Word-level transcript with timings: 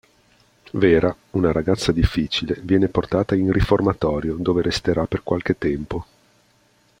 Vera, 0.71 1.15
una 1.33 1.51
ragazza 1.51 1.91
difficile, 1.91 2.57
viene 2.63 2.87
portata 2.87 3.35
in 3.35 3.51
riformatorio, 3.51 4.35
dove 4.39 4.63
resterà 4.63 5.05
per 5.05 5.21
qualche 5.21 5.55
tempo. 5.59 6.05